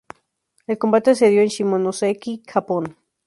[0.65, 2.97] El combate se dio en Shimonoseki, Japón.